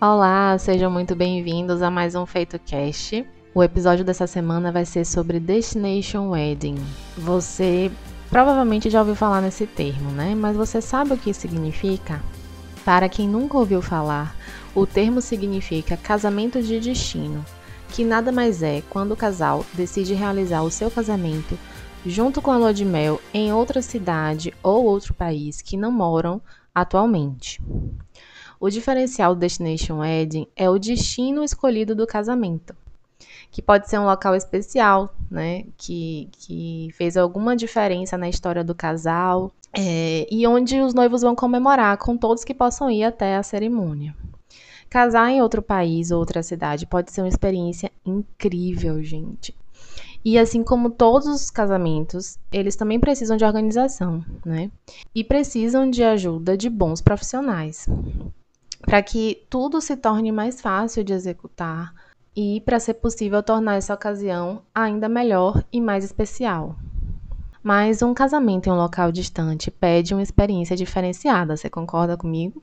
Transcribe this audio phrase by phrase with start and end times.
[0.00, 3.26] Olá, sejam muito bem-vindos a mais um Feito Cast.
[3.52, 6.76] O episódio dessa semana vai ser sobre Destination Wedding.
[7.16, 7.90] Você
[8.30, 10.36] provavelmente já ouviu falar nesse termo, né?
[10.36, 12.22] Mas você sabe o que significa?
[12.84, 14.36] Para quem nunca ouviu falar,
[14.72, 17.44] o termo significa casamento de destino,
[17.88, 21.58] que nada mais é quando o casal decide realizar o seu casamento
[22.06, 26.40] junto com a lua de mel em outra cidade ou outro país que não moram
[26.72, 27.60] atualmente.
[28.60, 32.74] O diferencial do Destination Wedding é o destino escolhido do casamento,
[33.52, 38.74] que pode ser um local especial, né, que, que fez alguma diferença na história do
[38.74, 43.44] casal, é, e onde os noivos vão comemorar com todos que possam ir até a
[43.44, 44.14] cerimônia.
[44.90, 49.54] Casar em outro país ou outra cidade pode ser uma experiência incrível, gente.
[50.24, 54.70] E assim como todos os casamentos, eles também precisam de organização, né?
[55.14, 57.86] E precisam de ajuda de bons profissionais,
[58.82, 61.94] para que tudo se torne mais fácil de executar
[62.34, 66.76] e para ser possível tornar essa ocasião ainda melhor e mais especial.
[67.62, 72.62] Mas um casamento em um local distante pede uma experiência diferenciada, você concorda comigo?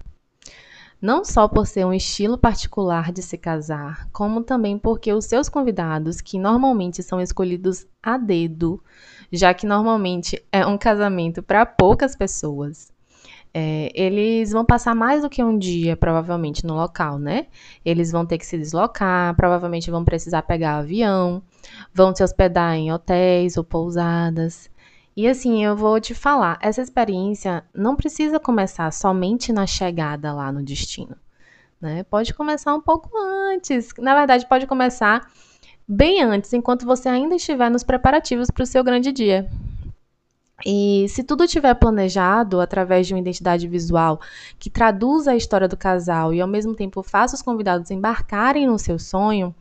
[1.02, 5.47] não só por ser um estilo particular de se casar, como também porque os seus
[5.47, 8.81] convidados, que normalmente são escolhidos a dedo,
[9.31, 12.91] já que normalmente é um casamento para poucas pessoas,
[13.58, 17.48] é, eles vão passar mais do que um dia, provavelmente, no local, né?
[17.86, 21.42] Eles vão ter que se deslocar, provavelmente vão precisar pegar avião,
[21.94, 24.70] vão se hospedar em hotéis ou pousadas.
[25.16, 30.52] E assim, eu vou te falar, essa experiência não precisa começar somente na chegada lá
[30.52, 31.16] no destino.
[31.80, 32.03] Né?
[32.03, 33.09] Pode começar um pouco
[33.53, 33.94] antes.
[34.00, 35.31] Na verdade, pode começar
[35.88, 39.50] bem antes, enquanto você ainda estiver nos preparativos para o seu grande dia.
[40.66, 44.22] E se tudo estiver planejado através de uma identidade visual
[44.58, 48.79] que traduza a história do casal e ao mesmo tempo faça os convidados embarcarem no
[48.79, 49.53] seu sonho,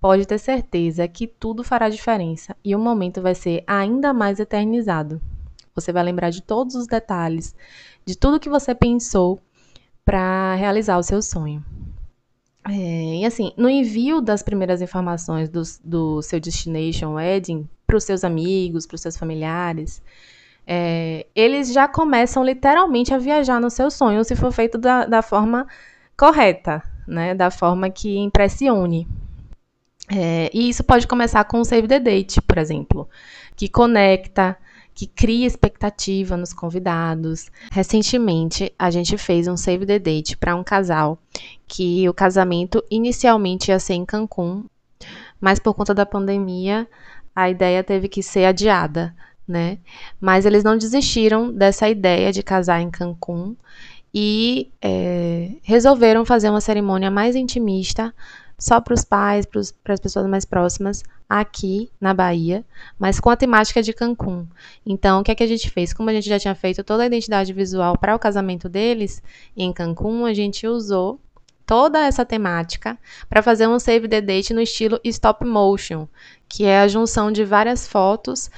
[0.00, 5.20] Pode ter certeza que tudo fará diferença e o momento vai ser ainda mais eternizado.
[5.74, 7.54] Você vai lembrar de todos os detalhes,
[8.04, 9.40] de tudo que você pensou
[10.04, 11.64] para realizar o seu sonho.
[12.68, 18.04] É, e assim, no envio das primeiras informações do, do seu Destination Wedding para os
[18.04, 20.00] seus amigos, para os seus familiares,
[20.70, 25.22] é, eles já começam literalmente a viajar no seu sonho, se for feito da, da
[25.22, 25.66] forma
[26.14, 27.34] correta, né?
[27.34, 29.08] Da forma que impressione.
[30.14, 33.08] É, e isso pode começar com o Save the Date, por exemplo,
[33.56, 34.58] que conecta,
[34.94, 37.50] que cria expectativa nos convidados.
[37.72, 41.18] Recentemente, a gente fez um Save the Date para um casal
[41.66, 44.66] que o casamento inicialmente ia ser em Cancún,
[45.40, 46.86] mas por conta da pandemia,
[47.34, 49.14] a ideia teve que ser adiada,
[49.48, 49.78] né?
[50.20, 53.56] Mas eles não desistiram dessa ideia de casar em Cancún
[54.14, 58.14] e é, resolveram fazer uma cerimônia mais intimista
[58.58, 62.64] só para os pais, para as pessoas mais próximas, aqui na Bahia,
[62.98, 64.46] mas com a temática de Cancún.
[64.84, 65.92] Então, o que é que a gente fez?
[65.92, 69.22] Como a gente já tinha feito toda a identidade visual para o casamento deles
[69.56, 71.20] em Cancún, a gente usou
[71.68, 72.98] toda essa temática
[73.28, 76.08] para fazer um save the date no estilo stop motion,
[76.48, 78.50] que é a junção de várias fotos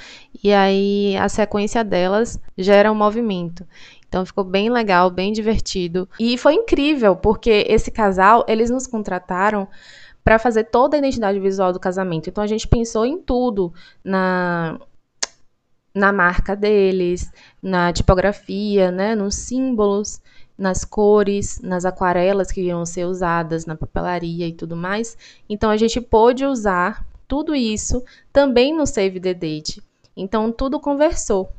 [0.45, 3.67] e aí a sequência delas gera um movimento.
[4.09, 6.09] Então ficou bem legal, bem divertido.
[6.21, 9.67] E foi incrível, porque esse casal, eles nos contrataram
[10.23, 12.31] para fazer toda a identidade visual do casamento.
[12.31, 14.79] Então a gente pensou em tudo, na
[15.93, 20.21] na marca deles, na tipografia, né, nos símbolos,
[20.61, 25.17] nas cores, nas aquarelas que iam ser usadas na papelaria e tudo mais.
[25.49, 29.83] Então a gente pôde usar tudo isso também no Save the Date.
[30.15, 31.51] Então tudo conversou.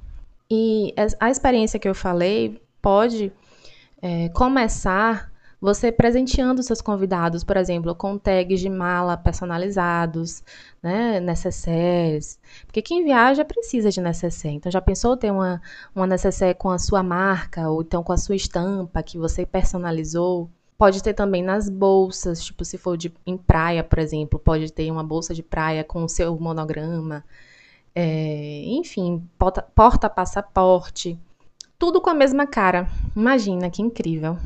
[0.50, 3.34] E a experiência que eu falei pode
[4.00, 5.31] é, começar
[5.61, 10.44] você presenteando seus convidados, por exemplo, com tags de mala personalizados,
[10.81, 12.39] né, necessários.
[12.66, 14.57] Porque quem viaja precisa de necessaire.
[14.57, 15.61] Então, já pensou ter uma,
[15.95, 20.50] uma necessaire com a sua marca, ou então com a sua estampa que você personalizou?
[20.77, 24.89] Pode ter também nas bolsas, tipo, se for de, em praia, por exemplo, pode ter
[24.91, 27.24] uma bolsa de praia com o seu monograma.
[27.94, 29.24] É, enfim,
[29.75, 31.19] porta-passaporte,
[31.77, 32.88] tudo com a mesma cara.
[33.15, 34.38] Imagina que incrível.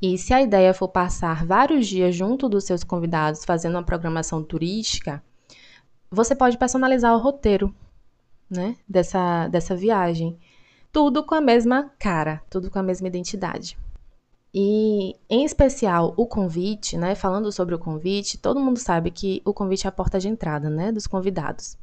[0.00, 4.42] E se a ideia for passar vários dias junto dos seus convidados fazendo uma programação
[4.42, 5.22] turística,
[6.10, 7.74] você pode personalizar o roteiro,
[8.50, 10.38] né, dessa, dessa viagem.
[10.92, 13.76] Tudo com a mesma cara, tudo com a mesma identidade.
[14.54, 19.52] E, em especial, o convite, né, falando sobre o convite, todo mundo sabe que o
[19.52, 21.76] convite é a porta de entrada, né, dos convidados.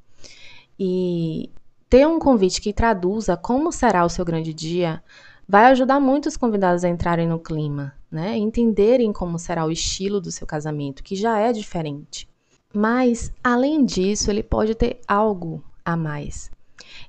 [0.80, 1.50] E
[1.90, 5.04] ter um convite que traduza como será o seu grande dia
[5.52, 8.38] vai ajudar muito os convidados a entrarem no clima, né?
[8.38, 12.26] Entenderem como será o estilo do seu casamento, que já é diferente.
[12.74, 16.50] Mas, além disso, ele pode ter algo a mais.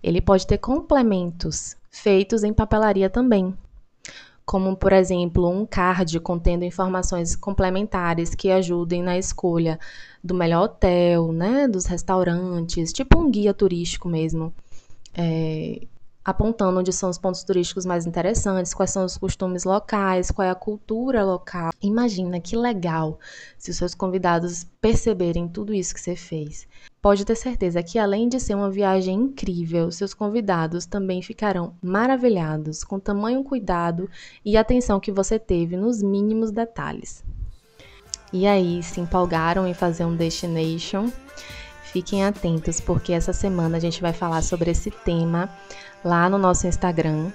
[0.02, 3.56] Ele pode ter complementos feitos em papelaria também,
[4.44, 9.78] como por exemplo um card contendo informações complementares que ajudem na escolha
[10.22, 14.52] do melhor hotel, né, dos restaurantes, tipo um guia turístico mesmo,
[15.14, 15.82] é,
[16.24, 20.50] apontando onde são os pontos turísticos mais interessantes, quais são os costumes locais, qual é
[20.50, 21.72] a cultura local.
[21.82, 23.18] Imagina que legal
[23.58, 26.66] se os seus convidados perceberem tudo isso que você fez.
[27.00, 32.84] Pode ter certeza que, além de ser uma viagem incrível, seus convidados também ficarão maravilhados
[32.84, 34.08] com o tamanho cuidado
[34.44, 37.24] e atenção que você teve nos mínimos detalhes.
[38.32, 41.10] E aí, se empolgaram em fazer um destination?
[41.92, 45.50] Fiquem atentos, porque essa semana a gente vai falar sobre esse tema
[46.04, 47.30] lá no nosso Instagram.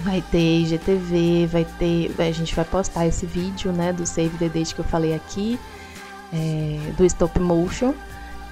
[0.00, 2.14] Vai ter IGTV, vai ter.
[2.18, 5.58] A gente vai postar esse vídeo, né, do Save the Date que eu falei aqui,
[6.32, 7.94] é, do Stop Motion.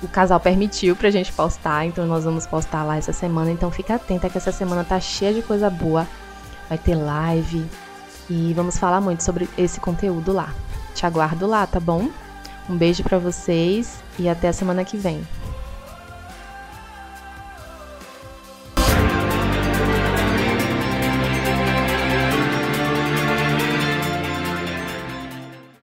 [0.03, 3.51] O casal permitiu pra gente postar, então nós vamos postar lá essa semana.
[3.51, 6.07] Então fica atenta que essa semana tá cheia de coisa boa.
[6.69, 7.67] Vai ter live
[8.29, 10.53] e vamos falar muito sobre esse conteúdo lá.
[10.95, 12.11] Te aguardo lá, tá bom?
[12.69, 15.27] Um beijo para vocês e até a semana que vem.